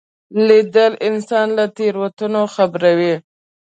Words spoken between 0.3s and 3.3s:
لیدل انسان له تېروتنو خبروي